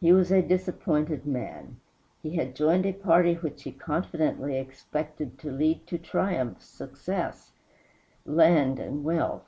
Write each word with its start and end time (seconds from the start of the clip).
He 0.00 0.12
was 0.12 0.32
a 0.32 0.42
disappointed 0.42 1.24
man. 1.24 1.76
He 2.20 2.34
had 2.34 2.56
joined 2.56 2.84
a 2.84 2.92
party 2.92 3.34
which 3.34 3.62
he 3.62 3.70
confidently 3.70 4.58
expected 4.58 5.38
to 5.38 5.52
lead 5.52 5.86
to 5.86 5.98
triumph, 5.98 6.60
success, 6.60 7.52
and 8.26 9.04
wealth. 9.04 9.46